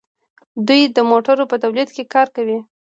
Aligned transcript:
دوی 0.67 0.81
د 0.95 0.97
موټرو 1.09 1.49
په 1.51 1.55
تولید 1.63 1.89
کې 1.95 2.03
کار 2.13 2.27
کوي. 2.35 2.57